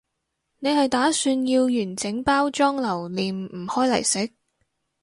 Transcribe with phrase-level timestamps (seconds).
[0.57, 4.33] 你係打算要完整包裝留念唔開嚟食？